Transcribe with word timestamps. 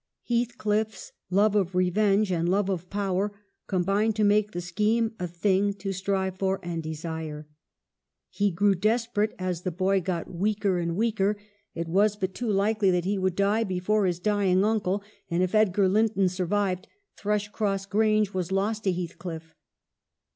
Heathcliff's 0.27 1.11
love 1.29 1.55
of 1.55 1.75
revenge 1.75 2.31
and 2.31 2.49
love 2.49 2.69
of 2.71 2.89
power 2.89 3.31
combined 3.67 4.15
to 4.15 4.23
make 4.23 4.49
the 4.51 4.59
scheme 4.59 5.13
a 5.19 5.27
thing 5.27 5.75
to 5.75 5.91
strive 5.93 6.39
for 6.39 6.59
and 6.63 6.81
desire. 6.81 7.47
He 8.31 8.49
grew 8.49 8.73
desperate 8.73 9.35
as 9.37 9.61
the 9.61 9.69
boy 9.69 10.01
got 10.01 10.27
weaker 10.27 10.79
and 10.79 10.93
268 10.93 10.95
EMILY 10.95 11.11
BRONTE. 11.11 11.35
weaker; 11.35 11.47
it 11.75 11.87
was 11.87 12.15
but 12.15 12.33
too 12.33 12.49
likely 12.51 12.89
that 12.89 13.05
he 13.05 13.19
would 13.19 13.35
die 13.35 13.63
before 13.63 14.07
his 14.07 14.17
dying 14.17 14.65
uncle, 14.65 15.03
and, 15.29 15.43
if 15.43 15.53
Edgar 15.53 15.87
Linton 15.87 16.27
survived, 16.29 16.87
Thrushcross 17.15 17.85
Grange 17.85 18.33
was 18.33 18.51
lost 18.51 18.85
to 18.85 18.91
Heath 18.91 19.19
cliff. 19.19 19.53